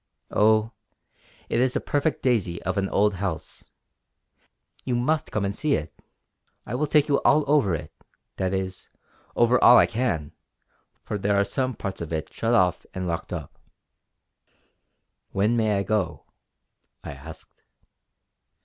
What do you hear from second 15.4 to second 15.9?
may I